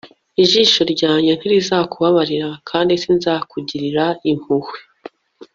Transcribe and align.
Ijisho 0.43 0.81
ryanjye 0.93 1.31
ntirizakubabarira 1.35 2.49
kandi 2.69 2.91
sinzakugirira 3.01 4.05
impuhwe 4.31 4.77